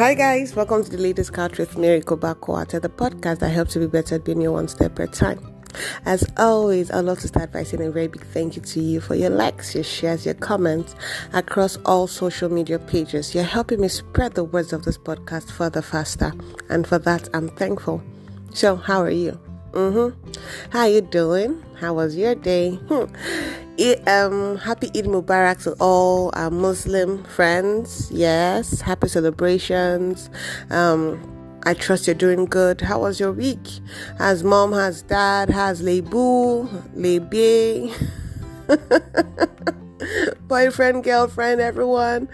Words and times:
Hi 0.00 0.14
guys, 0.14 0.56
welcome 0.56 0.82
to 0.82 0.90
the 0.90 0.96
latest 0.96 1.34
couch 1.34 1.58
with 1.58 1.76
Mary 1.76 2.00
Kobakwata, 2.00 2.80
the 2.80 2.88
podcast 2.88 3.40
that 3.40 3.50
helps 3.50 3.74
you 3.74 3.82
be 3.82 3.86
better 3.86 4.14
at 4.14 4.24
being 4.24 4.40
you 4.40 4.50
one 4.50 4.66
step 4.66 4.98
at 4.98 5.10
a 5.10 5.12
time. 5.12 5.54
As 6.06 6.24
always, 6.38 6.90
I'd 6.90 7.04
love 7.04 7.18
to 7.18 7.28
start 7.28 7.52
by 7.52 7.64
saying 7.64 7.86
a 7.86 7.90
very 7.90 8.06
big 8.08 8.24
thank 8.28 8.56
you 8.56 8.62
to 8.62 8.80
you 8.80 9.02
for 9.02 9.14
your 9.14 9.28
likes, 9.28 9.74
your 9.74 9.84
shares, 9.84 10.24
your 10.24 10.36
comments 10.36 10.94
across 11.34 11.76
all 11.84 12.06
social 12.06 12.48
media 12.48 12.78
pages. 12.78 13.34
You're 13.34 13.44
helping 13.44 13.82
me 13.82 13.88
spread 13.88 14.32
the 14.32 14.44
words 14.44 14.72
of 14.72 14.86
this 14.86 14.96
podcast 14.96 15.50
further 15.50 15.82
faster, 15.82 16.32
and 16.70 16.86
for 16.86 16.98
that, 17.00 17.28
I'm 17.34 17.50
thankful. 17.50 18.02
So, 18.54 18.76
how 18.76 19.02
are 19.02 19.10
you? 19.10 19.38
Mm-hmm. 19.72 20.32
How 20.70 20.86
you 20.86 21.00
doing? 21.00 21.62
How 21.78 21.94
was 21.94 22.16
your 22.16 22.34
day? 22.34 22.74
Hmm. 22.88 23.04
It, 23.78 24.06
um, 24.06 24.58
happy 24.58 24.88
Eid 24.88 25.06
Mubarak 25.06 25.62
to 25.64 25.72
all 25.80 26.30
our 26.34 26.50
Muslim 26.50 27.24
friends. 27.24 28.10
Yes, 28.12 28.80
happy 28.80 29.08
celebrations. 29.08 30.28
Um, 30.70 31.18
I 31.64 31.74
trust 31.74 32.06
you're 32.06 32.14
doing 32.14 32.46
good. 32.46 32.80
How 32.80 33.00
was 33.00 33.20
your 33.20 33.32
week? 33.32 33.80
Has 34.18 34.42
mom, 34.42 34.72
has 34.72 35.02
dad, 35.02 35.50
has 35.50 35.82
Lebu, 35.82 36.68
Lebe, 36.94 37.94
boyfriend, 40.48 41.04
girlfriend, 41.04 41.60
everyone. 41.60 42.28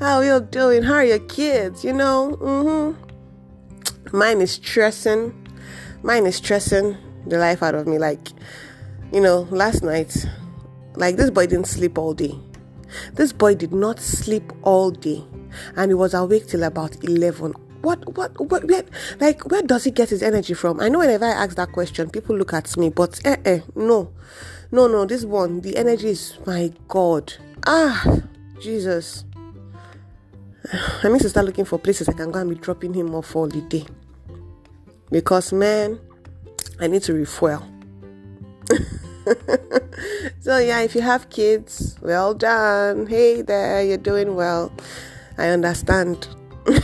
How 0.00 0.20
you 0.20 0.40
doing? 0.40 0.82
How 0.82 0.94
are 0.94 1.04
your 1.04 1.18
kids? 1.20 1.84
You 1.84 1.92
know, 1.92 2.36
mm-hmm. 2.40 4.16
Mine 4.16 4.40
is 4.40 4.52
stressing 4.52 5.37
mine 6.02 6.26
is 6.26 6.36
stressing 6.36 6.96
the 7.26 7.38
life 7.38 7.62
out 7.62 7.74
of 7.74 7.86
me. 7.86 7.98
Like, 7.98 8.28
you 9.12 9.20
know, 9.20 9.46
last 9.50 9.82
night, 9.82 10.26
like 10.94 11.16
this 11.16 11.30
boy 11.30 11.46
didn't 11.46 11.66
sleep 11.66 11.98
all 11.98 12.14
day. 12.14 12.38
This 13.14 13.32
boy 13.32 13.54
did 13.54 13.72
not 13.72 14.00
sleep 14.00 14.52
all 14.62 14.90
day, 14.90 15.24
and 15.76 15.90
he 15.90 15.94
was 15.94 16.14
awake 16.14 16.46
till 16.46 16.62
about 16.62 17.02
eleven. 17.04 17.54
What, 17.80 18.16
what, 18.16 18.38
what, 18.50 18.64
where, 18.64 18.84
like, 19.20 19.48
where 19.50 19.62
does 19.62 19.84
he 19.84 19.92
get 19.92 20.10
his 20.10 20.20
energy 20.20 20.52
from? 20.52 20.80
I 20.80 20.88
know 20.88 20.98
whenever 20.98 21.26
I 21.26 21.44
ask 21.44 21.54
that 21.56 21.70
question, 21.70 22.10
people 22.10 22.36
look 22.36 22.52
at 22.52 22.76
me, 22.76 22.90
but 22.90 23.20
eh, 23.24 23.36
eh, 23.44 23.60
no, 23.76 24.12
no, 24.72 24.88
no, 24.88 25.04
this 25.04 25.24
one, 25.24 25.60
the 25.60 25.76
energy 25.76 26.08
is, 26.08 26.38
my 26.44 26.72
God, 26.88 27.34
ah, 27.66 28.18
Jesus. 28.60 29.24
I 30.72 31.08
need 31.08 31.20
to 31.20 31.28
start 31.28 31.46
looking 31.46 31.64
for 31.64 31.78
places 31.78 32.08
I 32.08 32.14
can 32.14 32.32
go 32.32 32.40
and 32.40 32.50
be 32.50 32.56
dropping 32.56 32.94
him 32.94 33.14
off 33.14 33.36
all 33.36 33.46
the 33.46 33.60
day 33.60 33.86
because 35.10 35.52
man 35.52 35.98
i 36.80 36.86
need 36.86 37.02
to 37.02 37.12
refuel. 37.12 37.64
So 40.40 40.56
yeah 40.56 40.80
if 40.80 40.94
you 40.94 41.02
have 41.02 41.28
kids 41.28 41.98
well 42.00 42.32
done. 42.32 43.06
Hey 43.06 43.42
there 43.42 43.82
you're 43.82 43.98
doing 43.98 44.34
well. 44.34 44.72
I 45.36 45.48
understand. 45.48 46.26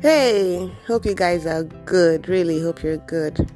Hey 0.00 0.70
hope 0.86 1.06
you 1.06 1.14
guys 1.14 1.46
are 1.46 1.64
good. 1.64 2.28
Really 2.28 2.60
hope 2.60 2.82
you're 2.82 2.98
good. 2.98 3.50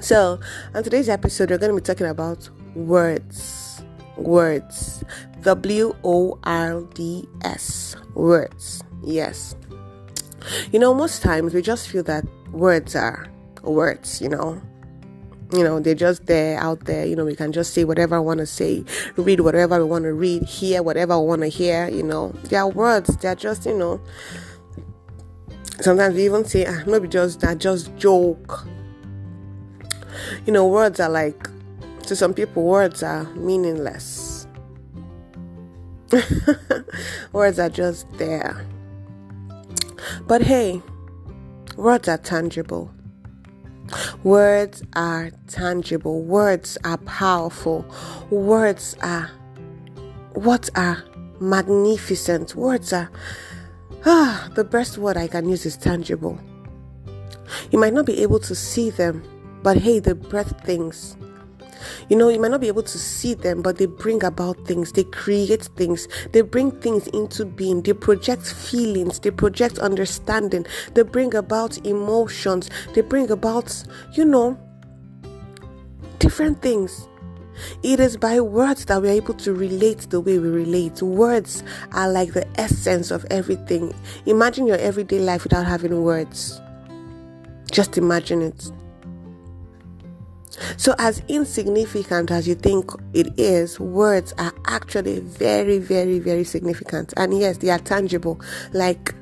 So 0.00 0.40
on 0.74 0.82
today's 0.82 1.08
episode 1.08 1.50
we're 1.50 1.58
going 1.58 1.70
to 1.74 1.80
be 1.80 1.84
talking 1.84 2.08
about 2.08 2.50
words. 2.74 3.80
Words. 4.16 5.04
W-o-r-d-s 5.42 6.36
words. 8.14 8.82
Yes 9.04 9.54
you 10.72 10.78
know, 10.78 10.94
most 10.94 11.22
times 11.22 11.54
we 11.54 11.62
just 11.62 11.88
feel 11.88 12.02
that 12.04 12.24
words 12.52 12.94
are 12.94 13.28
words, 13.62 14.20
you 14.20 14.28
know. 14.28 14.60
You 15.50 15.64
know, 15.64 15.80
they're 15.80 15.94
just 15.94 16.26
there 16.26 16.58
out 16.60 16.84
there. 16.84 17.06
You 17.06 17.16
know, 17.16 17.24
we 17.24 17.34
can 17.34 17.52
just 17.52 17.72
say 17.72 17.84
whatever 17.84 18.16
I 18.16 18.18
want 18.18 18.38
to 18.38 18.46
say, 18.46 18.84
read 19.16 19.40
whatever 19.40 19.78
we 19.78 19.84
want 19.84 20.04
to 20.04 20.12
read, 20.12 20.42
hear 20.42 20.82
whatever 20.82 21.14
I 21.14 21.16
want 21.16 21.40
to 21.40 21.48
hear. 21.48 21.88
You 21.88 22.02
know, 22.02 22.30
they 22.44 22.56
are 22.56 22.68
words. 22.68 23.16
They're 23.16 23.34
just, 23.34 23.64
you 23.64 23.76
know, 23.76 23.98
sometimes 25.80 26.14
we 26.16 26.26
even 26.26 26.44
say, 26.44 26.66
ah, 26.66 26.82
maybe 26.86 27.08
just 27.08 27.40
that, 27.40 27.58
just 27.58 27.96
joke. 27.96 28.66
You 30.44 30.52
know, 30.52 30.66
words 30.66 31.00
are 31.00 31.08
like, 31.08 31.48
to 32.02 32.14
some 32.14 32.34
people, 32.34 32.64
words 32.64 33.02
are 33.02 33.24
meaningless. 33.34 34.46
words 37.32 37.58
are 37.58 37.70
just 37.70 38.10
there. 38.18 38.66
But 40.28 40.42
hey, 40.42 40.82
words 41.78 42.06
are 42.06 42.18
tangible. 42.18 42.92
Words 44.22 44.82
are 44.94 45.30
tangible. 45.46 46.20
Words 46.22 46.76
are 46.84 46.98
powerful. 46.98 47.86
Words 48.28 48.94
are 49.00 49.30
what 50.34 50.68
are 50.76 51.02
magnificent. 51.40 52.54
Words 52.54 52.92
are 52.92 53.10
ah, 54.04 54.50
the 54.54 54.64
best 54.64 54.98
word 54.98 55.16
I 55.16 55.28
can 55.28 55.48
use 55.48 55.64
is 55.64 55.78
tangible. 55.78 56.38
You 57.70 57.78
might 57.78 57.94
not 57.94 58.04
be 58.04 58.20
able 58.20 58.40
to 58.40 58.54
see 58.54 58.90
them, 58.90 59.24
but 59.62 59.78
hey, 59.78 59.98
they 59.98 60.12
breath 60.12 60.62
things. 60.62 61.16
You 62.08 62.16
know, 62.16 62.28
you 62.28 62.40
might 62.40 62.50
not 62.50 62.60
be 62.60 62.68
able 62.68 62.82
to 62.82 62.98
see 62.98 63.34
them, 63.34 63.62
but 63.62 63.78
they 63.78 63.86
bring 63.86 64.24
about 64.24 64.66
things, 64.66 64.92
they 64.92 65.04
create 65.04 65.64
things, 65.76 66.08
they 66.32 66.40
bring 66.40 66.70
things 66.70 67.06
into 67.08 67.44
being, 67.44 67.82
they 67.82 67.92
project 67.92 68.46
feelings, 68.46 69.20
they 69.20 69.30
project 69.30 69.78
understanding, 69.78 70.66
they 70.94 71.02
bring 71.02 71.34
about 71.34 71.78
emotions, 71.86 72.70
they 72.94 73.00
bring 73.00 73.30
about, 73.30 73.84
you 74.12 74.24
know, 74.24 74.58
different 76.18 76.62
things. 76.62 77.08
It 77.82 78.00
is 78.00 78.16
by 78.16 78.40
words 78.40 78.84
that 78.84 79.02
we're 79.02 79.12
able 79.12 79.34
to 79.34 79.52
relate 79.52 80.10
the 80.10 80.20
way 80.20 80.38
we 80.38 80.48
relate. 80.48 81.02
Words 81.02 81.64
are 81.92 82.10
like 82.10 82.32
the 82.32 82.46
essence 82.60 83.10
of 83.10 83.26
everything. 83.30 83.94
Imagine 84.26 84.66
your 84.66 84.76
everyday 84.78 85.18
life 85.18 85.42
without 85.42 85.66
having 85.66 86.02
words. 86.02 86.60
Just 87.70 87.98
imagine 87.98 88.42
it. 88.42 88.70
So, 90.76 90.94
as 90.98 91.22
insignificant 91.28 92.30
as 92.30 92.48
you 92.48 92.54
think 92.54 92.90
it 93.14 93.28
is, 93.38 93.78
words 93.78 94.34
are 94.38 94.52
actually 94.66 95.20
very, 95.20 95.78
very, 95.78 96.18
very 96.18 96.44
significant. 96.44 97.14
And 97.16 97.38
yes, 97.38 97.58
they 97.58 97.70
are 97.70 97.78
tangible. 97.78 98.40
Like, 98.72 99.14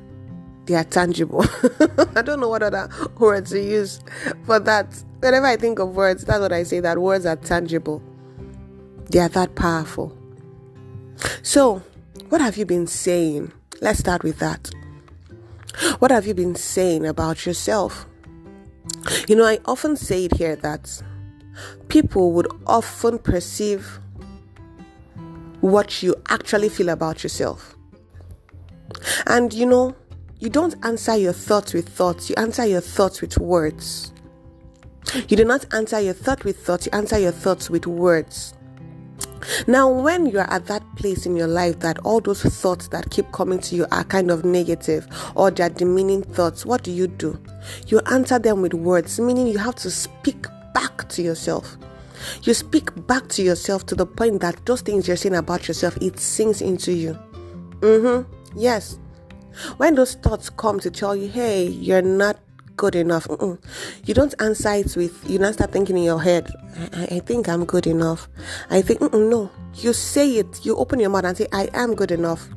they 0.65 0.75
are 0.75 0.83
tangible. 0.83 1.45
I 2.15 2.21
don't 2.21 2.39
know 2.39 2.49
what 2.49 2.63
other 2.63 2.89
words 3.17 3.51
to 3.51 3.61
use 3.61 3.99
for 4.45 4.59
that. 4.59 5.03
Whenever 5.19 5.47
I 5.47 5.55
think 5.57 5.79
of 5.79 5.95
words, 5.95 6.25
that's 6.25 6.39
what 6.39 6.51
I 6.51 6.63
say 6.63 6.79
that 6.79 6.99
words 6.99 7.25
are 7.25 7.35
tangible. 7.35 8.01
They 9.09 9.19
are 9.19 9.29
that 9.29 9.55
powerful. 9.55 10.15
So, 11.41 11.81
what 12.29 12.41
have 12.41 12.57
you 12.57 12.65
been 12.65 12.87
saying? 12.87 13.51
Let's 13.81 13.99
start 13.99 14.23
with 14.23 14.39
that. 14.39 14.69
What 15.99 16.11
have 16.11 16.27
you 16.27 16.33
been 16.33 16.55
saying 16.55 17.05
about 17.05 17.45
yourself? 17.45 18.05
You 19.27 19.35
know, 19.35 19.45
I 19.45 19.59
often 19.65 19.95
say 19.95 20.25
it 20.25 20.35
here 20.35 20.55
that 20.57 21.01
people 21.87 22.31
would 22.33 22.47
often 22.65 23.19
perceive 23.19 23.99
what 25.61 26.03
you 26.03 26.15
actually 26.29 26.69
feel 26.69 26.89
about 26.89 27.23
yourself. 27.23 27.75
And 29.25 29.53
you 29.53 29.65
know, 29.65 29.95
you 30.39 30.49
don't 30.49 30.75
answer 30.85 31.15
your 31.15 31.33
thoughts 31.33 31.73
with 31.73 31.89
thoughts, 31.89 32.29
you 32.29 32.35
answer 32.37 32.65
your 32.65 32.81
thoughts 32.81 33.21
with 33.21 33.37
words. 33.37 34.13
You 35.29 35.37
do 35.37 35.45
not 35.45 35.65
answer 35.73 35.99
your 35.99 36.13
thought 36.13 36.43
with 36.43 36.59
thoughts, 36.59 36.85
you 36.85 36.91
answer 36.93 37.17
your 37.17 37.31
thoughts 37.31 37.69
with 37.69 37.87
words. 37.87 38.53
Now, 39.67 39.89
when 39.89 40.25
you're 40.25 40.51
at 40.51 40.65
that 40.65 40.83
place 40.95 41.25
in 41.25 41.35
your 41.35 41.47
life 41.47 41.79
that 41.79 41.99
all 41.99 42.19
those 42.19 42.43
thoughts 42.43 42.89
that 42.89 43.09
keep 43.09 43.31
coming 43.31 43.59
to 43.59 43.75
you 43.75 43.85
are 43.91 44.03
kind 44.03 44.29
of 44.29 44.43
negative 44.43 45.07
or 45.35 45.51
they're 45.51 45.69
demeaning 45.69 46.23
thoughts, 46.23 46.65
what 46.65 46.83
do 46.83 46.91
you 46.91 47.07
do? 47.07 47.39
You 47.87 47.99
answer 48.11 48.39
them 48.39 48.61
with 48.61 48.73
words, 48.73 49.19
meaning 49.19 49.47
you 49.47 49.57
have 49.57 49.75
to 49.75 49.91
speak 49.91 50.45
to 51.09 51.21
yourself. 51.21 51.77
You 52.43 52.53
speak 52.53 52.89
back 53.07 53.27
to 53.29 53.43
yourself 53.43 53.85
to 53.87 53.95
the 53.95 54.05
point 54.05 54.41
that 54.41 54.65
those 54.65 54.81
things 54.81 55.07
you're 55.07 55.17
saying 55.17 55.35
about 55.35 55.67
yourself, 55.67 55.97
it 56.01 56.19
sinks 56.19 56.61
into 56.61 56.91
you. 56.91 57.17
Mm-hmm. 57.79 58.31
Yes. 58.57 58.99
When 59.77 59.95
those 59.95 60.15
thoughts 60.15 60.49
come 60.49 60.79
to 60.79 60.91
tell 60.91 61.15
you, 61.15 61.27
hey, 61.27 61.65
you're 61.67 62.01
not 62.01 62.39
good 62.75 62.95
enough, 62.95 63.27
Mm-mm. 63.27 63.59
you 64.05 64.13
don't 64.13 64.35
answer 64.39 64.73
it 64.73 64.95
with, 64.95 65.27
you 65.27 65.39
don't 65.39 65.53
start 65.53 65.71
thinking 65.71 65.97
in 65.97 66.03
your 66.03 66.21
head, 66.21 66.51
I, 66.93 67.07
I 67.15 67.19
think 67.19 67.49
I'm 67.49 67.65
good 67.65 67.87
enough. 67.87 68.29
I 68.69 68.81
think, 68.81 69.01
no. 69.13 69.49
You 69.75 69.93
say 69.93 70.37
it, 70.37 70.63
you 70.63 70.75
open 70.75 70.99
your 70.99 71.09
mouth 71.09 71.25
and 71.25 71.37
say, 71.37 71.47
I 71.51 71.69
am 71.73 71.95
good 71.95 72.11
enough. 72.11 72.47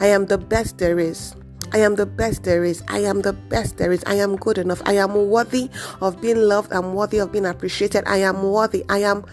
I 0.00 0.06
am 0.06 0.26
the 0.26 0.38
best 0.38 0.78
there 0.78 0.98
is. 0.98 1.34
I 1.72 1.78
am 1.78 1.96
the 1.96 2.06
best 2.06 2.44
there 2.44 2.64
is. 2.64 2.82
I 2.88 3.00
am 3.00 3.22
the 3.22 3.32
best 3.32 3.76
there 3.76 3.92
is. 3.92 4.02
I 4.06 4.14
am 4.14 4.36
good 4.36 4.58
enough. 4.58 4.82
I 4.86 4.94
am 4.94 5.14
worthy 5.28 5.70
of 6.00 6.20
being 6.20 6.38
loved. 6.38 6.72
I'm 6.72 6.94
worthy 6.94 7.18
of 7.18 7.32
being 7.32 7.46
appreciated. 7.46 8.04
I 8.06 8.18
am 8.18 8.42
worthy. 8.42 8.84
I 8.88 8.98
am 8.98 9.24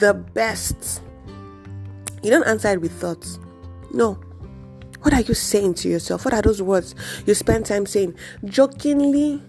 the 0.00 0.14
best. 0.14 1.02
You 2.22 2.30
don't 2.30 2.46
answer 2.46 2.68
it 2.68 2.80
with 2.80 2.92
thoughts. 2.92 3.38
No. 3.92 4.18
What 5.02 5.14
are 5.14 5.20
you 5.20 5.34
saying 5.34 5.74
to 5.74 5.88
yourself? 5.88 6.24
What 6.24 6.34
are 6.34 6.42
those 6.42 6.60
words 6.60 6.94
you 7.26 7.34
spend 7.34 7.66
time 7.66 7.86
saying? 7.86 8.16
Jokingly? 8.44 9.40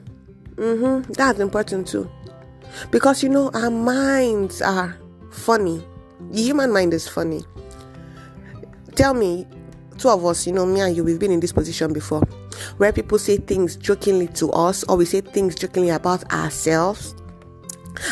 Mm-hmm. 0.56 1.12
That's 1.14 1.40
important 1.40 1.88
too. 1.88 2.10
Because 2.92 3.24
you 3.24 3.30
know, 3.30 3.50
our 3.54 3.72
minds 3.72 4.62
are 4.62 4.96
funny. 5.32 5.84
The 6.32 6.42
human 6.42 6.72
mind 6.72 6.94
is 6.94 7.08
funny. 7.08 7.42
Tell 8.96 9.14
me, 9.14 9.48
two 9.98 10.10
of 10.10 10.26
us, 10.26 10.46
you 10.48 10.54
know, 10.54 10.66
me 10.66 10.82
and 10.82 10.96
you, 10.96 11.04
we've 11.04 11.20
been 11.20 11.32
in 11.32 11.40
this 11.40 11.52
position 11.52 11.94
before, 11.94 12.22
where 12.78 12.94
people 12.94 13.20
say 13.20 13.38
things 13.38 13.76
jokingly 13.76 14.28
to 14.30 14.52
us, 14.52 14.84
or 14.86 14.98
we 14.98 15.06
say 15.06 15.22
things 15.22 15.56
jokingly 15.56 15.90
about 15.90 16.32
ourselves, 16.32 17.16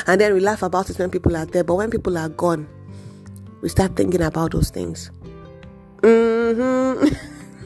and 0.08 0.20
then 0.20 0.34
we 0.34 0.40
laugh 0.40 0.64
about 0.64 0.90
it 0.90 0.98
when 0.98 1.10
people 1.10 1.36
are 1.36 1.46
there. 1.46 1.64
But 1.64 1.76
when 1.76 1.92
people 1.92 2.18
are 2.18 2.30
gone, 2.30 2.68
we 3.62 3.70
start 3.70 3.96
thinking 3.96 4.22
about 4.22 4.52
those 4.52 4.70
things. 4.70 5.12
Mm-hmm. 6.02 7.08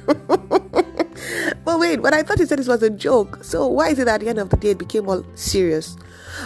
but 1.66 1.80
wait, 1.80 2.02
but 2.02 2.14
I 2.14 2.24
thought 2.24 2.40
you 2.40 2.46
said 2.46 2.60
this 2.60 2.68
was 2.68 2.84
a 2.84 2.90
joke. 2.90 3.44
So 3.44 3.68
why 3.68 3.90
is 3.90 4.00
it 4.00 4.08
at 4.08 4.22
the 4.22 4.30
end 4.30 4.40
of 4.40 4.50
the 4.50 4.58
day 4.58 4.70
it 4.72 4.78
became 4.78 5.08
all 5.10 5.26
serious? 5.36 5.98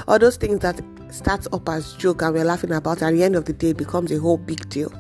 All 0.08 0.20
those 0.20 0.38
things 0.38 0.60
that 0.60 0.82
starts 1.12 1.48
up 1.54 1.70
as 1.70 1.94
joke 1.94 2.22
and 2.24 2.34
we're 2.34 2.44
laughing 2.44 2.72
about 2.72 3.02
at 3.02 3.14
the 3.14 3.24
end 3.24 3.36
of 3.36 3.46
the 3.46 3.54
day 3.54 3.74
becomes 3.74 4.12
a 4.12 4.20
whole 4.20 4.38
big 4.38 4.68
deal. 4.70 4.92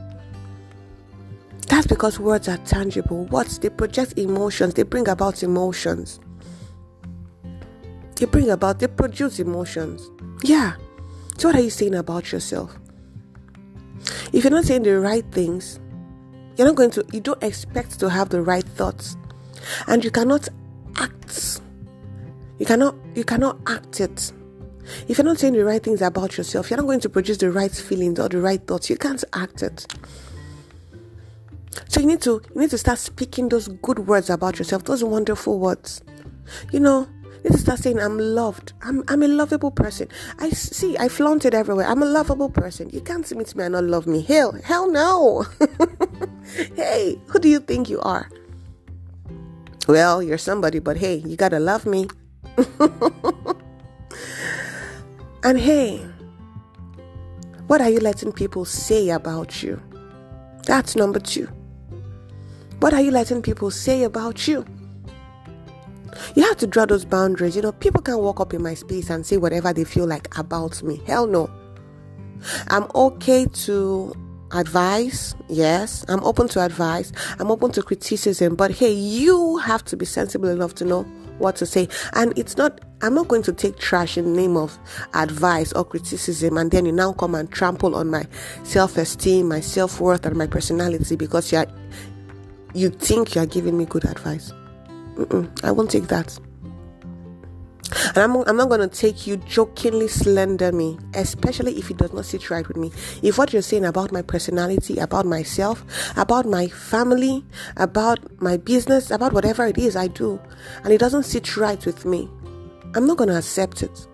That's 1.73 1.87
because 1.87 2.19
words 2.19 2.47
are 2.47 2.57
tangible. 2.57 3.25
Words 3.25 3.57
they 3.57 3.71
project 3.71 4.19
emotions, 4.19 4.75
they 4.75 4.83
bring 4.83 5.07
about 5.07 5.41
emotions. 5.41 6.19
They 8.15 8.27
bring 8.27 8.51
about, 8.51 8.77
they 8.77 8.85
produce 8.85 9.39
emotions. 9.39 10.11
Yeah. 10.43 10.75
So 11.39 11.47
what 11.47 11.55
are 11.55 11.61
you 11.61 11.71
saying 11.71 11.95
about 11.95 12.31
yourself? 12.31 12.77
If 14.31 14.43
you're 14.43 14.51
not 14.51 14.65
saying 14.65 14.83
the 14.83 14.99
right 14.99 15.25
things, 15.31 15.79
you're 16.57 16.67
not 16.67 16.75
going 16.75 16.91
to, 16.91 17.03
you 17.11 17.21
don't 17.21 17.41
expect 17.41 17.99
to 18.01 18.07
have 18.07 18.29
the 18.29 18.43
right 18.43 18.63
thoughts. 18.63 19.17
And 19.87 20.05
you 20.05 20.11
cannot 20.11 20.49
act. 20.97 21.59
You 22.59 22.67
cannot, 22.67 22.95
you 23.15 23.23
cannot 23.23 23.57
act 23.65 23.99
it. 23.99 24.31
If 25.07 25.17
you're 25.17 25.25
not 25.25 25.39
saying 25.39 25.53
the 25.53 25.65
right 25.65 25.81
things 25.81 26.03
about 26.03 26.37
yourself, 26.37 26.69
you're 26.69 26.77
not 26.77 26.85
going 26.85 26.99
to 26.99 27.09
produce 27.09 27.37
the 27.37 27.49
right 27.49 27.71
feelings 27.71 28.19
or 28.19 28.29
the 28.29 28.41
right 28.41 28.61
thoughts. 28.61 28.91
You 28.91 28.97
can't 28.97 29.23
act 29.33 29.63
it. 29.63 29.87
So 31.87 31.99
you 31.99 32.07
need 32.07 32.21
to 32.21 32.41
you 32.53 32.61
need 32.61 32.69
to 32.71 32.77
start 32.77 32.99
speaking 32.99 33.49
those 33.49 33.67
good 33.67 33.99
words 33.99 34.29
about 34.29 34.59
yourself, 34.59 34.83
those 34.83 35.03
wonderful 35.03 35.59
words. 35.59 36.01
You 36.71 36.79
know, 36.79 37.07
you 37.43 37.49
need 37.49 37.53
to 37.53 37.57
start 37.57 37.79
saying, 37.79 37.99
I'm 37.99 38.17
loved. 38.17 38.73
I'm 38.81 39.03
I'm 39.07 39.23
a 39.23 39.27
lovable 39.27 39.71
person. 39.71 40.07
I 40.39 40.49
see, 40.49 40.97
I 40.97 41.07
flaunt 41.09 41.45
it 41.45 41.53
everywhere. 41.53 41.87
I'm 41.87 42.01
a 42.01 42.05
lovable 42.05 42.49
person. 42.49 42.89
You 42.89 43.01
can't 43.01 43.25
see 43.25 43.35
me 43.35 43.43
to 43.45 43.57
me 43.57 43.63
and 43.65 43.73
not 43.73 43.83
love 43.83 44.07
me. 44.07 44.21
Hell, 44.21 44.53
hell 44.63 44.89
no. 44.91 45.45
hey, 46.75 47.19
who 47.27 47.39
do 47.39 47.49
you 47.49 47.59
think 47.59 47.89
you 47.89 47.99
are? 48.01 48.29
Well, 49.87 50.23
you're 50.23 50.37
somebody, 50.37 50.79
but 50.79 50.97
hey, 50.97 51.15
you 51.15 51.35
gotta 51.35 51.59
love 51.59 51.85
me. 51.85 52.07
and 55.43 55.59
hey, 55.59 55.97
what 57.67 57.81
are 57.81 57.89
you 57.89 57.99
letting 57.99 58.31
people 58.31 58.63
say 58.65 59.09
about 59.09 59.61
you? 59.63 59.81
That's 60.65 60.95
number 60.95 61.19
two. 61.19 61.49
What 62.83 62.94
are 62.94 63.00
you 63.00 63.12
letting 63.12 63.41
people 63.41 63.71
say 63.71 64.03
about 64.03 64.45
you? 64.45 64.65
You 66.35 66.44
have 66.44 66.57
to 66.57 66.68
draw 66.68 66.85
those 66.85 67.06
boundaries. 67.06 67.56
You 67.56 67.62
know, 67.62 67.71
people 67.71 68.01
can 68.01 68.18
walk 68.18 68.41
up 68.41 68.53
in 68.53 68.62
my 68.62 68.74
space 68.74 69.09
and 69.09 69.25
say 69.25 69.38
whatever 69.38 69.71
they 69.71 69.85
feel 69.85 70.06
like 70.06 70.38
about 70.38 70.83
me. 70.83 71.01
Hell 71.07 71.25
no. 71.25 71.50
I'm 72.68 72.85
okay 72.94 73.45
to 73.45 74.13
advice. 74.51 75.33
Yes, 75.47 76.03
I'm 76.09 76.21
open 76.25 76.50
to 76.50 76.59
advice. 76.59 77.13
I'm 77.39 77.51
open 77.51 77.71
to 77.71 77.83
criticism. 77.83 78.56
But 78.56 78.71
hey, 78.71 78.91
you 78.91 79.59
have 79.59 79.85
to 79.85 79.95
be 79.95 80.06
sensible 80.06 80.50
enough 80.50 80.75
to 80.75 80.83
know 80.83 81.03
what 81.38 81.56
to 81.57 81.65
say. 81.65 81.88
And 82.12 82.38
it's 82.38 82.57
not, 82.57 82.81
I'm 83.01 83.13
not 83.13 83.30
going 83.30 83.44
to 83.44 83.53
take 83.53 83.77
trash 83.77 84.18
in 84.18 84.25
the 84.25 84.41
name 84.41 84.57
of 84.57 84.77
advice 85.13 85.71
or 85.71 85.85
criticism 85.85 86.57
and 86.57 86.69
then 86.69 86.85
you 86.85 86.91
now 86.91 87.13
come 87.13 87.33
and 87.33 87.50
trample 87.50 87.95
on 87.95 88.09
my 88.09 88.27
self 88.63 88.97
esteem, 88.97 89.47
my 89.47 89.62
self 89.62 90.01
worth, 90.01 90.25
and 90.25 90.35
my 90.35 90.47
personality 90.47 91.15
because 91.15 91.50
you're, 91.50 91.65
you 92.73 92.89
think 92.89 93.35
you're 93.35 93.45
giving 93.45 93.77
me 93.77 93.85
good 93.85 94.05
advice. 94.05 94.51
Mm-mm, 95.15 95.63
I 95.63 95.71
won't 95.71 95.91
take 95.91 96.07
that. 96.07 96.39
And 98.15 98.17
I'm, 98.17 98.35
I'm 98.47 98.57
not 98.57 98.69
going 98.69 98.87
to 98.87 98.87
take 98.87 99.27
you 99.27 99.37
jokingly 99.37 100.07
slander 100.07 100.71
me, 100.71 100.97
especially 101.13 101.77
if 101.77 101.91
it 101.91 101.97
does 101.97 102.13
not 102.13 102.25
sit 102.25 102.49
right 102.49 102.67
with 102.67 102.77
me. 102.77 102.91
If 103.21 103.37
what 103.37 103.53
you're 103.53 103.61
saying 103.61 103.85
about 103.85 104.11
my 104.11 104.21
personality, 104.21 104.97
about 104.97 105.25
myself, 105.25 105.83
about 106.17 106.45
my 106.45 106.67
family, 106.67 107.45
about 107.77 108.19
my 108.41 108.57
business, 108.57 109.11
about 109.11 109.33
whatever 109.33 109.65
it 109.67 109.77
is 109.77 109.95
I 109.95 110.07
do, 110.07 110.39
and 110.83 110.91
it 110.91 110.97
doesn't 110.97 111.23
sit 111.23 111.55
right 111.55 111.83
with 111.85 112.05
me, 112.05 112.29
I'm 112.95 113.05
not 113.05 113.17
going 113.17 113.29
to 113.29 113.37
accept 113.37 113.83
it. 113.83 114.07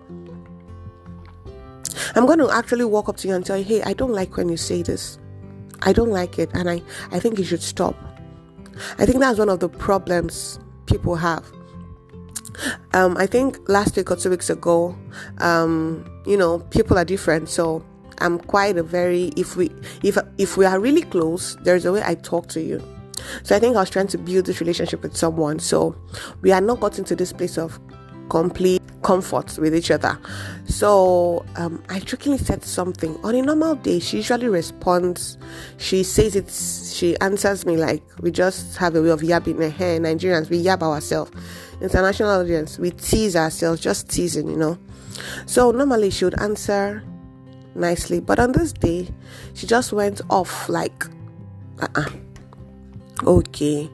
I'm 2.14 2.26
going 2.26 2.38
to 2.38 2.50
actually 2.50 2.84
walk 2.84 3.08
up 3.08 3.16
to 3.18 3.28
you 3.28 3.34
and 3.34 3.44
tell 3.44 3.56
you, 3.56 3.64
hey, 3.64 3.82
I 3.82 3.92
don't 3.92 4.12
like 4.12 4.36
when 4.36 4.48
you 4.48 4.56
say 4.56 4.82
this. 4.82 5.18
I 5.82 5.92
don't 5.92 6.10
like 6.10 6.38
it, 6.38 6.50
and 6.52 6.68
I, 6.68 6.82
I 7.10 7.18
think 7.18 7.38
you 7.38 7.44
should 7.44 7.62
stop. 7.62 7.96
I 8.98 9.06
think 9.06 9.20
that's 9.20 9.38
one 9.38 9.48
of 9.48 9.60
the 9.60 9.68
problems 9.68 10.58
people 10.86 11.16
have 11.16 11.44
um, 12.92 13.16
I 13.16 13.26
think 13.26 13.68
last 13.68 13.96
week 13.96 14.10
or 14.10 14.16
two 14.16 14.30
weeks 14.30 14.50
ago, 14.50 14.96
um, 15.38 16.04
you 16.26 16.36
know, 16.36 16.58
people 16.70 16.98
are 16.98 17.04
different. 17.04 17.48
So 17.48 17.84
I'm 18.18 18.38
quite 18.38 18.76
a 18.76 18.82
very 18.82 19.32
if 19.36 19.56
we 19.56 19.70
if 20.02 20.18
if 20.38 20.56
we 20.56 20.64
are 20.64 20.78
really 20.78 21.02
close, 21.02 21.56
there's 21.62 21.84
a 21.84 21.92
way 21.92 22.02
I 22.04 22.14
talk 22.14 22.48
to 22.48 22.60
you. 22.60 22.82
So 23.42 23.54
I 23.54 23.58
think 23.58 23.76
I 23.76 23.80
was 23.80 23.90
trying 23.90 24.08
to 24.08 24.18
build 24.18 24.46
this 24.46 24.60
relationship 24.60 25.02
with 25.02 25.16
someone. 25.16 25.58
So 25.58 25.94
we 26.40 26.52
are 26.52 26.60
not 26.60 26.80
gotten 26.80 27.04
to 27.04 27.16
this 27.16 27.32
place 27.32 27.58
of 27.58 27.78
complete 28.30 28.80
comfort 29.02 29.58
with 29.58 29.74
each 29.74 29.90
other. 29.90 30.18
So 30.66 31.44
um, 31.56 31.82
I 31.90 32.00
jokingly 32.00 32.38
said 32.38 32.64
something. 32.64 33.18
On 33.24 33.34
a 33.34 33.42
normal 33.42 33.74
day, 33.74 33.98
she 33.98 34.18
usually 34.18 34.48
responds. 34.48 35.36
She 35.76 36.02
says 36.02 36.36
it. 36.36 36.50
She 36.50 37.18
answers 37.20 37.66
me 37.66 37.76
like 37.76 38.02
we 38.20 38.30
just 38.30 38.78
have 38.78 38.94
a 38.94 39.02
way 39.02 39.10
of 39.10 39.20
yabbing. 39.20 39.70
Hey, 39.70 39.98
Nigerians, 39.98 40.48
we 40.48 40.62
yab 40.62 40.82
ourselves 40.82 41.30
international 41.80 42.30
audience, 42.30 42.78
we 42.78 42.90
tease 42.90 43.36
ourselves, 43.36 43.80
just 43.80 44.08
teasing, 44.08 44.48
you 44.48 44.56
know. 44.56 44.78
So 45.46 45.70
normally 45.70 46.10
she 46.10 46.24
would 46.24 46.38
answer 46.40 47.02
nicely, 47.74 48.20
but 48.20 48.38
on 48.38 48.52
this 48.52 48.72
day, 48.72 49.08
she 49.54 49.66
just 49.66 49.92
went 49.92 50.20
off 50.30 50.68
like, 50.68 51.04
uh 51.80 51.88
uh-uh. 51.94 52.10
Okay. 53.26 53.90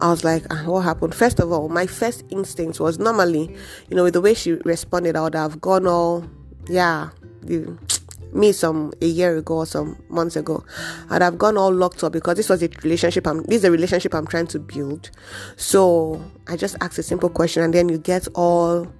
I 0.00 0.10
was 0.10 0.24
like, 0.24 0.44
uh, 0.52 0.64
what 0.64 0.82
happened? 0.82 1.14
First 1.14 1.40
of 1.40 1.50
all, 1.50 1.68
my 1.68 1.86
first 1.86 2.24
instinct 2.30 2.80
was 2.80 2.98
normally, 2.98 3.54
you 3.88 3.96
know, 3.96 4.04
with 4.04 4.14
the 4.14 4.20
way 4.20 4.34
she 4.34 4.52
responded, 4.52 5.16
I 5.16 5.22
would 5.22 5.34
have 5.34 5.60
gone 5.60 5.86
all, 5.86 6.28
yeah, 6.68 7.10
the, 7.42 7.78
me 8.32 8.52
some 8.52 8.92
a 9.00 9.06
year 9.06 9.38
ago 9.38 9.58
or 9.58 9.66
some 9.66 10.02
months 10.10 10.36
ago, 10.36 10.62
I'd 11.08 11.22
have 11.22 11.38
gone 11.38 11.56
all 11.56 11.72
locked 11.72 12.04
up 12.04 12.12
because 12.12 12.36
this 12.36 12.50
was 12.50 12.62
a 12.62 12.68
relationship. 12.82 13.26
I'm 13.26 13.42
this 13.44 13.58
is 13.58 13.64
a 13.64 13.70
relationship 13.70 14.14
I'm 14.14 14.26
trying 14.26 14.48
to 14.48 14.58
build. 14.58 15.10
So 15.56 16.22
I 16.46 16.56
just 16.56 16.76
asked 16.82 16.98
a 16.98 17.02
simple 17.02 17.30
question, 17.30 17.62
and 17.62 17.72
then 17.72 17.88
you 17.88 17.96
get 17.96 18.28
all, 18.34 18.92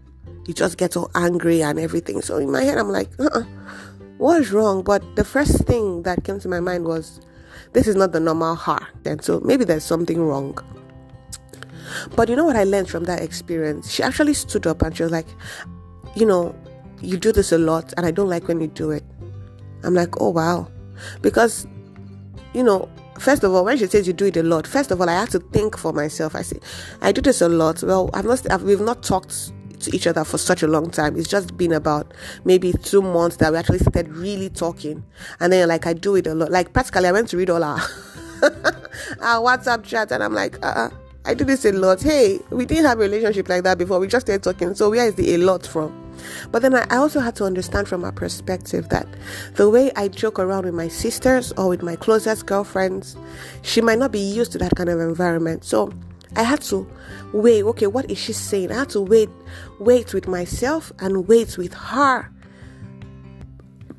you 0.46 0.54
just 0.54 0.78
get 0.78 0.96
all 0.96 1.10
angry 1.14 1.62
and 1.62 1.78
everything. 1.78 2.22
So 2.22 2.38
in 2.38 2.50
my 2.50 2.62
head, 2.62 2.78
I'm 2.78 2.88
like, 2.88 3.10
uh-uh, 3.18 3.42
what's 4.16 4.50
wrong? 4.50 4.82
But 4.82 5.16
the 5.16 5.24
first 5.24 5.64
thing 5.66 6.04
that 6.04 6.24
came 6.24 6.40
to 6.40 6.48
my 6.48 6.60
mind 6.60 6.86
was, 6.86 7.20
this 7.74 7.86
is 7.86 7.96
not 7.96 8.12
the 8.12 8.20
normal 8.20 8.54
her. 8.54 8.78
And 9.04 9.22
so 9.22 9.40
maybe 9.40 9.64
there's 9.66 9.84
something 9.84 10.22
wrong. 10.22 10.56
But 12.14 12.28
you 12.28 12.36
know 12.36 12.44
what 12.44 12.56
I 12.56 12.64
learned 12.64 12.88
from 12.88 13.04
that 13.04 13.22
experience? 13.22 13.90
She 13.90 14.02
actually 14.02 14.34
stood 14.34 14.66
up 14.66 14.82
and 14.82 14.96
she 14.96 15.02
was 15.02 15.12
like, 15.12 15.26
you 16.14 16.26
know, 16.26 16.54
you 17.00 17.16
do 17.16 17.32
this 17.32 17.52
a 17.52 17.58
lot 17.58 17.92
and 17.96 18.06
I 18.06 18.10
don't 18.10 18.28
like 18.28 18.48
when 18.48 18.60
you 18.60 18.68
do 18.68 18.90
it. 18.90 19.04
I'm 19.84 19.94
like, 19.94 20.20
oh 20.20 20.30
wow. 20.30 20.68
Because, 21.20 21.66
you 22.54 22.62
know, 22.62 22.88
first 23.18 23.44
of 23.44 23.52
all, 23.52 23.64
when 23.64 23.76
she 23.78 23.86
says 23.86 24.06
you 24.06 24.12
do 24.12 24.26
it 24.26 24.36
a 24.36 24.42
lot, 24.42 24.66
first 24.66 24.90
of 24.90 25.00
all, 25.00 25.08
I 25.08 25.14
have 25.14 25.30
to 25.30 25.38
think 25.38 25.76
for 25.76 25.92
myself. 25.92 26.34
I 26.34 26.42
say, 26.42 26.58
I 27.02 27.12
do 27.12 27.20
this 27.20 27.40
a 27.40 27.48
lot. 27.48 27.82
Well, 27.82 28.10
I've 28.14 28.24
not, 28.24 28.50
I've, 28.50 28.62
we've 28.62 28.80
not 28.80 29.02
talked 29.02 29.52
to 29.80 29.94
each 29.94 30.06
other 30.06 30.24
for 30.24 30.38
such 30.38 30.62
a 30.62 30.66
long 30.66 30.90
time. 30.90 31.16
It's 31.16 31.28
just 31.28 31.56
been 31.56 31.72
about 31.72 32.12
maybe 32.44 32.72
two 32.72 33.02
months 33.02 33.36
that 33.36 33.52
we 33.52 33.58
actually 33.58 33.78
started 33.78 34.08
really 34.08 34.48
talking. 34.48 35.04
And 35.40 35.52
then, 35.52 35.68
like, 35.68 35.86
I 35.86 35.92
do 35.92 36.16
it 36.16 36.26
a 36.26 36.34
lot. 36.34 36.50
Like, 36.50 36.72
practically, 36.72 37.08
I 37.08 37.12
went 37.12 37.28
to 37.28 37.36
read 37.36 37.50
all 37.50 37.62
our, 37.62 37.78
our 39.20 39.42
WhatsApp 39.42 39.84
chat, 39.84 40.12
and 40.12 40.22
I'm 40.22 40.34
like, 40.34 40.56
uh 40.64 40.88
uh 40.88 40.90
I 41.26 41.34
do 41.34 41.44
this 41.44 41.64
a 41.64 41.72
lot. 41.72 42.00
Hey, 42.00 42.38
we 42.50 42.64
didn't 42.64 42.84
have 42.84 42.98
a 42.98 43.02
relationship 43.02 43.48
like 43.48 43.64
that 43.64 43.78
before. 43.78 43.98
We 43.98 44.06
just 44.06 44.26
started 44.26 44.44
talking. 44.44 44.76
So, 44.76 44.90
where 44.90 45.06
is 45.06 45.16
the 45.16 45.34
a 45.34 45.38
lot 45.38 45.66
from? 45.66 45.92
But 46.52 46.62
then 46.62 46.74
I 46.74 46.96
also 46.96 47.18
had 47.18 47.34
to 47.36 47.44
understand 47.44 47.88
from 47.88 48.02
her 48.02 48.12
perspective 48.12 48.88
that 48.90 49.08
the 49.54 49.68
way 49.68 49.90
I 49.96 50.06
joke 50.06 50.38
around 50.38 50.66
with 50.66 50.74
my 50.74 50.86
sisters 50.86 51.52
or 51.58 51.68
with 51.68 51.82
my 51.82 51.96
closest 51.96 52.46
girlfriends, 52.46 53.16
she 53.62 53.80
might 53.80 53.98
not 53.98 54.12
be 54.12 54.20
used 54.20 54.52
to 54.52 54.58
that 54.58 54.76
kind 54.76 54.88
of 54.88 55.00
environment. 55.00 55.64
So 55.64 55.92
I 56.36 56.44
had 56.44 56.60
to 56.62 56.88
wait, 57.32 57.64
okay, 57.64 57.88
what 57.88 58.08
is 58.10 58.18
she 58.18 58.32
saying? 58.32 58.70
I 58.70 58.74
had 58.74 58.90
to 58.90 59.00
wait, 59.00 59.28
wait 59.80 60.14
with 60.14 60.28
myself 60.28 60.92
and 61.00 61.26
wait 61.26 61.58
with 61.58 61.74
her 61.74 62.30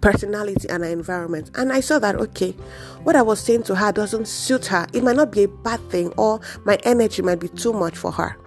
personality 0.02 0.68
and 0.70 0.84
her 0.84 0.90
environment. 0.90 1.52
And 1.56 1.72
I 1.72 1.80
saw 1.80 2.00
that, 2.00 2.16
okay, 2.16 2.52
what 3.04 3.16
I 3.16 3.22
was 3.22 3.40
saying 3.40 3.64
to 3.64 3.76
her 3.76 3.92
doesn't 3.92 4.28
suit 4.28 4.66
her. 4.68 4.88
It 4.94 5.04
might 5.04 5.16
not 5.16 5.32
be 5.32 5.44
a 5.44 5.48
bad 5.48 5.80
thing, 5.90 6.14
or 6.18 6.40
my 6.66 6.78
energy 6.84 7.22
might 7.22 7.40
be 7.40 7.50
too 7.50 7.74
much 7.74 7.98
for 7.98 8.12
her 8.12 8.38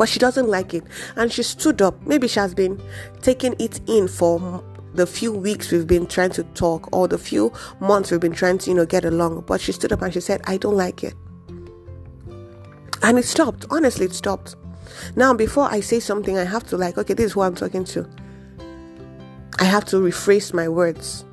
but 0.00 0.08
she 0.08 0.18
doesn't 0.18 0.48
like 0.48 0.72
it. 0.72 0.82
And 1.16 1.30
she 1.30 1.42
stood 1.42 1.82
up. 1.82 1.94
Maybe 2.06 2.26
she 2.26 2.40
has 2.40 2.54
been 2.54 2.82
taking 3.20 3.54
it 3.58 3.82
in 3.86 4.08
for 4.08 4.64
the 4.94 5.06
few 5.06 5.30
weeks 5.30 5.70
we've 5.70 5.86
been 5.86 6.06
trying 6.06 6.30
to 6.30 6.42
talk 6.54 6.88
or 6.96 7.06
the 7.06 7.18
few 7.18 7.52
months 7.80 8.10
we've 8.10 8.18
been 8.18 8.32
trying 8.32 8.56
to, 8.58 8.70
you 8.70 8.76
know, 8.76 8.86
get 8.86 9.04
along. 9.04 9.44
But 9.46 9.60
she 9.60 9.72
stood 9.72 9.92
up 9.92 10.00
and 10.00 10.10
she 10.10 10.20
said, 10.20 10.40
I 10.46 10.56
don't 10.56 10.76
like 10.76 11.04
it. 11.04 11.14
And 13.02 13.18
it 13.18 13.26
stopped. 13.26 13.66
Honestly, 13.68 14.06
it 14.06 14.14
stopped. 14.14 14.56
Now, 15.16 15.34
before 15.34 15.68
I 15.70 15.80
say 15.80 16.00
something, 16.00 16.38
I 16.38 16.44
have 16.44 16.64
to, 16.68 16.78
like, 16.78 16.96
okay, 16.96 17.12
this 17.12 17.26
is 17.26 17.32
who 17.32 17.42
I'm 17.42 17.54
talking 17.54 17.84
to. 17.84 18.08
I 19.60 19.64
have 19.64 19.84
to 19.86 19.96
rephrase 19.96 20.54
my 20.54 20.68
words. 20.68 21.26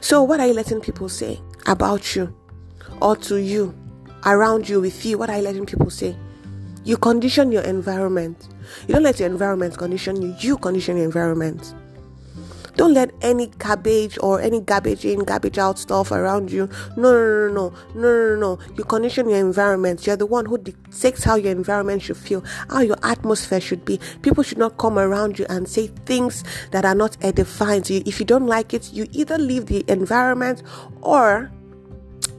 So, 0.00 0.22
what 0.22 0.40
are 0.40 0.46
you 0.46 0.54
letting 0.54 0.80
people 0.80 1.10
say 1.10 1.38
about 1.66 2.16
you 2.16 2.34
or 3.02 3.16
to 3.16 3.36
you, 3.36 3.74
around 4.24 4.66
you, 4.66 4.80
with 4.80 5.04
you? 5.04 5.18
What 5.18 5.28
are 5.28 5.36
you 5.36 5.42
letting 5.42 5.66
people 5.66 5.90
say? 5.90 6.16
You 6.84 6.96
condition 6.96 7.52
your 7.52 7.62
environment. 7.62 8.48
You 8.88 8.94
don't 8.94 9.02
let 9.02 9.20
your 9.20 9.28
environment 9.28 9.76
condition 9.76 10.22
you, 10.22 10.34
you 10.40 10.56
condition 10.56 10.96
your 10.96 11.04
environment. 11.04 11.74
Don't 12.80 12.94
let 12.94 13.12
any 13.20 13.48
cabbage 13.58 14.16
or 14.22 14.40
any 14.40 14.58
garbage 14.58 15.04
in, 15.04 15.22
garbage 15.24 15.58
out 15.58 15.78
stuff 15.78 16.12
around 16.12 16.50
you. 16.50 16.66
No, 16.96 17.12
no, 17.12 17.48
no, 17.52 17.72
no, 17.94 18.00
no, 18.00 18.00
no, 18.00 18.36
no. 18.56 18.58
You 18.74 18.84
condition 18.84 19.28
your 19.28 19.38
environment. 19.38 20.06
You're 20.06 20.16
the 20.16 20.24
one 20.24 20.46
who 20.46 20.56
dictates 20.56 21.22
how 21.22 21.34
your 21.34 21.52
environment 21.52 22.00
should 22.00 22.16
feel, 22.16 22.42
how 22.70 22.80
your 22.80 22.96
atmosphere 23.02 23.60
should 23.60 23.84
be. 23.84 24.00
People 24.22 24.42
should 24.42 24.56
not 24.56 24.78
come 24.78 24.98
around 24.98 25.38
you 25.38 25.44
and 25.50 25.68
say 25.68 25.88
things 26.06 26.42
that 26.70 26.86
are 26.86 26.94
not 26.94 27.18
edifying 27.20 27.82
to 27.82 27.92
you. 27.92 28.02
If 28.06 28.18
you 28.18 28.24
don't 28.24 28.46
like 28.46 28.72
it, 28.72 28.90
you 28.94 29.06
either 29.12 29.36
leave 29.36 29.66
the 29.66 29.84
environment 29.86 30.62
or 31.02 31.52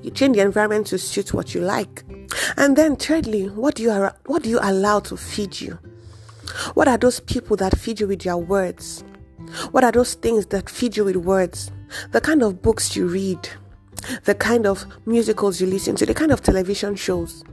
you 0.02 0.10
change 0.10 0.38
the 0.38 0.42
environment 0.42 0.88
to 0.88 0.98
suit 0.98 1.36
what 1.36 1.54
you 1.54 1.62
like. 1.62 2.04
And 2.58 2.76
then 2.76 2.96
thirdly, 2.96 3.48
what 3.50 3.76
do 3.76 3.84
you 3.84 4.10
what 4.26 4.42
do 4.42 4.50
you 4.50 4.58
allow 4.60 5.02
to 5.02 5.18
feed 5.18 5.62
you? 5.62 5.78
What 6.74 6.88
are 6.88 6.98
those 6.98 7.20
people 7.20 7.58
that 7.58 7.78
feed 7.78 8.00
you 8.00 8.08
with 8.08 8.24
their 8.24 8.38
words? 8.38 9.04
What 9.72 9.84
are 9.84 9.92
those 9.92 10.14
things 10.14 10.46
that 10.48 10.70
feed 10.70 10.98
you 10.98 11.06
with 11.06 11.18
words? 11.18 11.72
The 12.12 12.22
kind 12.22 12.42
of 12.44 12.62
books 12.62 12.96
you 12.96 13.08
read, 13.08 13.50
the 14.24 14.36
kind 14.36 14.66
of 14.66 14.86
musicals 15.06 15.60
you 15.60 15.68
listen 15.68 15.96
to, 15.98 16.06
the 16.06 16.14
kind 16.14 16.32
of 16.32 16.42
television 16.42 16.96
shows. 16.96 17.44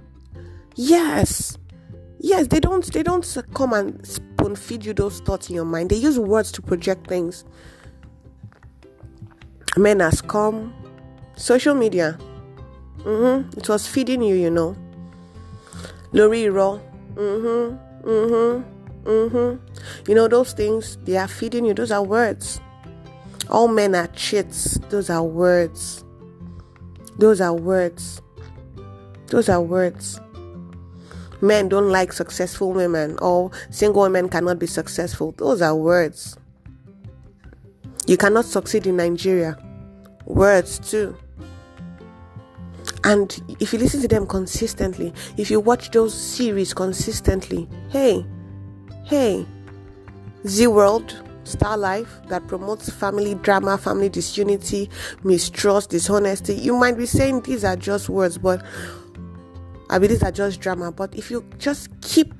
Yes. 0.74 1.56
Yes, 2.20 2.48
they 2.48 2.60
don't 2.60 2.84
they 2.92 3.02
don't 3.02 3.36
come 3.54 3.72
and 3.72 4.04
spoon 4.06 4.56
feed 4.56 4.84
you 4.84 4.92
those 4.92 5.20
thoughts 5.20 5.48
in 5.48 5.54
your 5.54 5.64
mind. 5.64 5.90
They 5.90 5.96
use 5.96 6.18
words 6.18 6.50
to 6.52 6.62
project 6.62 7.06
things. 7.06 7.44
Men 9.76 10.00
has 10.00 10.20
come. 10.20 10.74
Social 11.36 11.74
media. 11.74 12.18
Mm-hmm. 12.98 13.58
It 13.58 13.68
was 13.68 13.86
feeding 13.86 14.22
you, 14.22 14.34
you 14.34 14.50
know. 14.50 14.76
Lori 16.12 16.48
Raw. 16.48 16.80
Mm-hmm. 17.14 18.08
Mm-hmm. 18.08 18.77
Mm-hmm. 19.08 19.56
You 20.06 20.14
know, 20.14 20.28
those 20.28 20.52
things, 20.52 20.98
they 21.04 21.16
are 21.16 21.26
feeding 21.26 21.64
you. 21.64 21.72
Those 21.72 21.90
are 21.90 22.02
words. 22.02 22.60
All 23.48 23.66
men 23.66 23.94
are 23.94 24.08
cheats. 24.08 24.78
Those 24.90 25.08
are 25.08 25.22
words. 25.22 26.04
Those 27.16 27.40
are 27.40 27.54
words. 27.54 28.20
Those 29.28 29.48
are 29.48 29.62
words. 29.62 30.20
Men 31.40 31.70
don't 31.70 31.88
like 31.90 32.12
successful 32.12 32.72
women, 32.72 33.18
or 33.20 33.50
single 33.70 34.02
women 34.02 34.28
cannot 34.28 34.58
be 34.58 34.66
successful. 34.66 35.32
Those 35.38 35.62
are 35.62 35.74
words. 35.74 36.36
You 38.06 38.18
cannot 38.18 38.44
succeed 38.44 38.86
in 38.86 38.96
Nigeria. 38.96 39.56
Words, 40.26 40.78
too. 40.80 41.16
And 43.04 43.40
if 43.58 43.72
you 43.72 43.78
listen 43.78 44.02
to 44.02 44.08
them 44.08 44.26
consistently, 44.26 45.14
if 45.38 45.50
you 45.50 45.60
watch 45.60 45.92
those 45.92 46.12
series 46.12 46.74
consistently, 46.74 47.68
hey, 47.88 48.26
Hey, 49.08 49.46
Zee 50.46 50.66
World, 50.66 51.22
Star 51.44 51.78
Life 51.78 52.20
that 52.28 52.46
promotes 52.46 52.90
family 52.90 53.36
drama, 53.36 53.78
family 53.78 54.10
disunity, 54.10 54.90
mistrust, 55.24 55.88
dishonesty. 55.88 56.52
You 56.52 56.76
might 56.76 56.98
be 56.98 57.06
saying 57.06 57.40
these 57.40 57.64
are 57.64 57.74
just 57.74 58.10
words, 58.10 58.36
but 58.36 58.62
I 59.88 59.98
mean 59.98 60.10
these 60.10 60.22
are 60.22 60.30
just 60.30 60.60
drama. 60.60 60.92
But 60.92 61.14
if 61.14 61.30
you 61.30 61.42
just 61.56 61.88
keep 62.02 62.34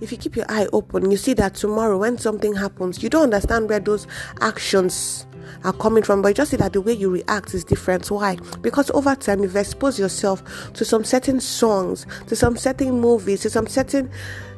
if 0.00 0.10
you 0.10 0.18
keep 0.18 0.34
your 0.34 0.46
eye 0.48 0.66
open, 0.72 1.12
you 1.12 1.16
see 1.16 1.34
that 1.34 1.54
tomorrow 1.54 1.96
when 1.98 2.18
something 2.18 2.56
happens, 2.56 3.00
you 3.00 3.08
don't 3.08 3.22
understand 3.32 3.68
where 3.68 3.78
those 3.78 4.08
actions 4.40 5.28
are 5.62 5.72
coming 5.72 6.02
from, 6.02 6.22
but 6.22 6.28
you 6.28 6.34
just 6.34 6.50
see 6.50 6.56
that 6.56 6.72
the 6.72 6.80
way 6.80 6.92
you 6.92 7.08
react 7.08 7.54
is 7.54 7.62
different. 7.62 8.10
Why? 8.10 8.36
Because 8.62 8.90
over 8.90 9.14
time 9.14 9.42
you've 9.42 9.54
exposed 9.56 9.98
yourself 9.98 10.42
to 10.72 10.84
some 10.84 11.04
certain 11.04 11.38
songs, 11.40 12.04
to 12.26 12.34
some 12.34 12.56
certain 12.56 13.00
movies, 13.00 13.42
to 13.42 13.50
some 13.50 13.66
certain, 13.66 14.10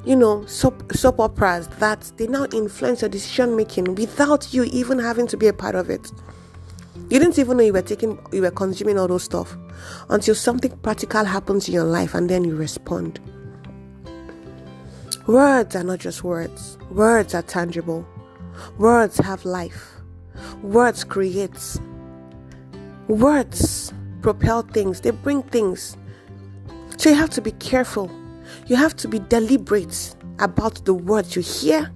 you 0.04 0.16
know, 0.16 0.44
soap, 0.46 0.92
soap 0.92 1.20
operas 1.20 1.68
that 1.78 2.12
they 2.16 2.26
now 2.26 2.46
influence 2.52 3.02
your 3.02 3.08
decision 3.08 3.56
making 3.56 3.94
without 3.94 4.52
you 4.52 4.64
even 4.64 4.98
having 4.98 5.26
to 5.28 5.36
be 5.36 5.46
a 5.46 5.52
part 5.52 5.74
of 5.74 5.90
it. 5.90 6.10
You 7.08 7.18
didn't 7.18 7.38
even 7.38 7.56
know 7.56 7.62
you 7.62 7.72
were 7.72 7.82
taking, 7.82 8.18
you 8.32 8.42
were 8.42 8.50
consuming 8.50 8.98
all 8.98 9.08
those 9.08 9.24
stuff 9.24 9.56
until 10.08 10.34
something 10.34 10.76
practical 10.78 11.24
happens 11.24 11.68
in 11.68 11.74
your 11.74 11.84
life 11.84 12.14
and 12.14 12.28
then 12.28 12.44
you 12.44 12.56
respond. 12.56 13.20
Words 15.26 15.76
are 15.76 15.84
not 15.84 15.98
just 15.98 16.24
words, 16.24 16.78
words 16.90 17.34
are 17.34 17.42
tangible. 17.42 18.06
Words 18.78 19.18
have 19.18 19.44
life. 19.44 19.94
Words 20.62 21.04
create. 21.04 21.78
Words 23.08 23.92
propel 24.22 24.62
things, 24.62 25.00
they 25.00 25.10
bring 25.10 25.42
things. 25.42 25.96
So 26.96 27.10
you 27.10 27.16
have 27.16 27.30
to 27.30 27.40
be 27.40 27.52
careful. 27.52 28.10
You 28.66 28.76
have 28.76 28.96
to 28.96 29.08
be 29.08 29.18
deliberate 29.18 30.16
about 30.38 30.84
the 30.84 30.94
words 30.94 31.36
you 31.36 31.42
hear. 31.42 31.92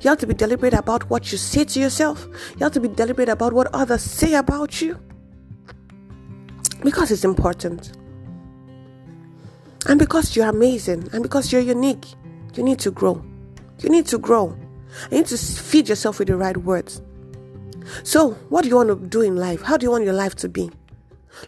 You 0.00 0.10
have 0.10 0.18
to 0.18 0.26
be 0.26 0.34
deliberate 0.34 0.74
about 0.74 1.08
what 1.08 1.30
you 1.30 1.38
say 1.38 1.64
to 1.64 1.80
yourself. 1.80 2.26
You 2.52 2.64
have 2.64 2.72
to 2.72 2.80
be 2.80 2.88
deliberate 2.88 3.28
about 3.28 3.52
what 3.52 3.68
others 3.72 4.02
say 4.02 4.34
about 4.34 4.80
you. 4.80 4.98
Because 6.82 7.10
it's 7.10 7.24
important. 7.24 7.96
And 9.86 9.98
because 9.98 10.34
you're 10.36 10.48
amazing 10.48 11.08
and 11.12 11.22
because 11.22 11.52
you're 11.52 11.62
unique, 11.62 12.06
you 12.54 12.62
need 12.62 12.78
to 12.80 12.90
grow. 12.90 13.24
You 13.80 13.88
need 13.88 14.06
to 14.06 14.18
grow. 14.18 14.56
You 15.10 15.18
need 15.18 15.26
to 15.26 15.38
feed 15.38 15.88
yourself 15.88 16.18
with 16.18 16.28
the 16.28 16.36
right 16.36 16.56
words. 16.56 17.00
So, 18.02 18.32
what 18.48 18.62
do 18.62 18.68
you 18.68 18.76
want 18.76 18.88
to 18.88 18.96
do 18.96 19.22
in 19.22 19.36
life? 19.36 19.62
How 19.62 19.76
do 19.76 19.86
you 19.86 19.90
want 19.90 20.04
your 20.04 20.14
life 20.14 20.34
to 20.36 20.48
be? 20.48 20.70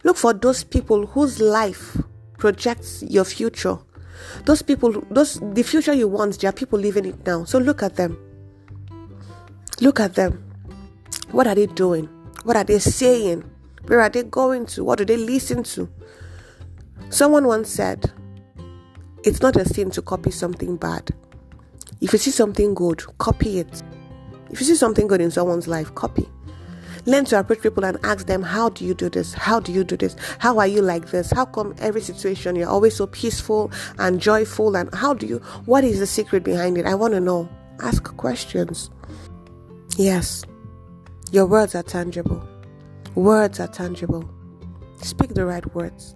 Look 0.05 0.17
for 0.17 0.33
those 0.33 0.65
people 0.65 1.07
whose 1.07 1.41
life 1.41 1.97
projects 2.39 3.03
your 3.03 3.25
future. 3.25 3.79
Those 4.45 4.63
people, 4.63 5.05
those 5.11 5.41
the 5.41 5.63
future 5.63 5.93
you 5.93 6.09
want, 6.09 6.41
there 6.41 6.51
are 6.51 6.53
people 6.53 6.79
living 6.79 7.07
it 7.07 7.27
now. 7.27 7.45
So 7.45 7.59
look 7.59 7.83
at 7.83 7.97
them. 7.97 8.19
Look 9.81 10.01
at 10.01 10.15
them. 10.15 10.45
What 11.31 11.47
are 11.47 11.55
they 11.55 11.67
doing? 11.67 12.07
What 12.45 12.57
are 12.57 12.65
they 12.65 12.79
saying? 12.79 13.45
Where 13.87 14.01
are 14.01 14.09
they 14.09 14.23
going 14.23 14.67
to? 14.67 14.85
What 14.85 14.99
do 14.99 15.05
they 15.05 15.17
listen 15.17 15.63
to? 15.63 15.89
Someone 17.09 17.47
once 17.47 17.69
said, 17.69 18.13
It's 19.25 19.41
not 19.41 19.57
a 19.57 19.65
sin 19.65 19.91
to 19.93 20.03
copy 20.03 20.31
something 20.31 20.77
bad. 20.77 21.11
If 22.01 22.13
you 22.13 22.19
see 22.19 22.31
something 22.31 22.75
good, 22.75 23.03
copy 23.19 23.59
it. 23.59 23.83
If 24.51 24.61
you 24.61 24.67
see 24.67 24.75
something 24.75 25.07
good 25.07 25.21
in 25.21 25.31
someone's 25.31 25.69
life, 25.69 25.95
copy. 25.95 26.29
Learn 27.07 27.25
to 27.27 27.39
approach 27.39 27.63
people 27.63 27.85
and 27.85 27.99
ask 28.03 28.27
them, 28.27 28.43
How 28.43 28.69
do 28.69 28.85
you 28.85 28.95
do 28.95 29.09
this? 29.09 29.35
How 29.35 29.61
do 29.61 29.73
you 29.73 29.85
do 29.85 29.97
this? 29.97 30.17
How 30.39 30.59
are 30.59 30.67
you 30.67 30.83
like 30.83 31.11
this? 31.11 31.31
How 31.31 31.45
come 31.45 31.75
every 31.79 32.01
situation 32.01 32.57
you're 32.57 32.69
always 32.69 32.97
so 32.97 33.07
peaceful 33.07 33.71
and 33.99 34.21
joyful? 34.21 34.77
And 34.77 34.93
how 34.95 35.15
do 35.15 35.27
you, 35.27 35.39
what 35.65 35.85
is 35.85 35.99
the 35.99 36.07
secret 36.07 36.45
behind 36.45 36.79
it? 36.79 36.87
I 36.87 36.95
want 36.95 37.15
to 37.15 37.21
know. 37.21 37.49
Ask 37.83 38.05
questions. 38.19 38.91
Yes, 39.97 40.45
your 41.33 41.47
words 41.47 41.75
are 41.75 41.83
tangible. 41.83 42.47
Words 43.15 43.59
are 43.59 43.69
tangible. 43.69 44.29
Speak 45.03 45.33
the 45.33 45.47
right 45.47 45.75
words 45.75 46.15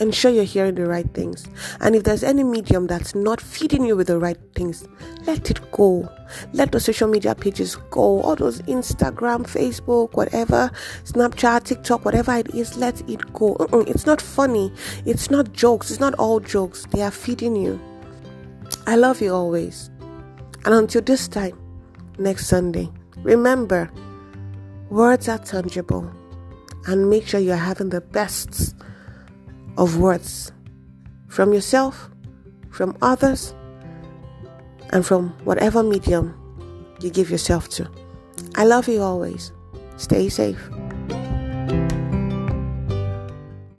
ensure 0.00 0.30
you're 0.30 0.44
hearing 0.44 0.74
the 0.74 0.86
right 0.86 1.08
things. 1.14 1.46
And 1.80 1.94
if 1.96 2.04
there's 2.04 2.22
any 2.22 2.44
medium 2.44 2.86
that's 2.86 3.14
not 3.14 3.40
feeding 3.40 3.84
you 3.84 3.96
with 3.96 4.06
the 4.06 4.18
right 4.18 4.38
things, 4.54 4.86
let 5.26 5.50
it 5.50 5.60
go. 5.72 6.08
Let 6.52 6.72
the 6.72 6.80
social 6.80 7.08
media 7.08 7.34
pages 7.34 7.76
go. 7.90 8.22
All 8.22 8.36
those 8.36 8.62
Instagram, 8.62 9.46
Facebook, 9.46 10.14
whatever, 10.14 10.70
Snapchat, 11.04 11.64
TikTok, 11.64 12.04
whatever 12.04 12.36
it 12.36 12.54
is, 12.54 12.76
let 12.76 13.00
it 13.08 13.32
go. 13.32 13.56
It's 13.86 14.06
not 14.06 14.20
funny. 14.20 14.72
It's 15.04 15.30
not 15.30 15.52
jokes. 15.52 15.90
It's 15.90 16.00
not 16.00 16.14
all 16.14 16.40
jokes. 16.40 16.86
They 16.90 17.02
are 17.02 17.10
feeding 17.10 17.56
you. 17.56 17.80
I 18.86 18.96
love 18.96 19.20
you 19.20 19.34
always. 19.34 19.90
And 20.64 20.74
until 20.74 21.02
this 21.02 21.28
time, 21.28 21.58
next 22.18 22.46
Sunday, 22.46 22.90
remember 23.18 23.90
words 24.90 25.28
are 25.28 25.38
tangible 25.38 26.10
and 26.86 27.08
make 27.10 27.26
sure 27.26 27.40
you're 27.40 27.56
having 27.56 27.90
the 27.90 28.00
best 28.00 28.74
of 29.78 29.96
words 29.96 30.52
from 31.28 31.54
yourself, 31.54 32.10
from 32.70 32.96
others, 33.00 33.54
and 34.90 35.06
from 35.06 35.30
whatever 35.44 35.82
medium 35.82 36.34
you 37.00 37.10
give 37.10 37.30
yourself 37.30 37.68
to. 37.70 37.88
I 38.56 38.64
love 38.64 38.88
you 38.88 39.00
always. 39.00 39.52
Stay 39.96 40.28
safe. 40.28 40.58